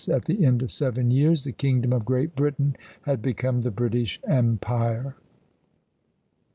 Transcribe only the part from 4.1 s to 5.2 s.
Empire.